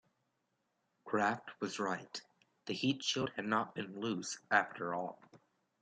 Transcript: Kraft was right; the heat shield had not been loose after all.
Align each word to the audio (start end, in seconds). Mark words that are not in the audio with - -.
Kraft 1.05 1.51
was 1.59 1.77
right; 1.77 2.21
the 2.65 2.73
heat 2.73 3.03
shield 3.03 3.29
had 3.35 3.45
not 3.45 3.75
been 3.75 3.99
loose 3.99 4.39
after 4.49 4.95
all. 4.95 5.19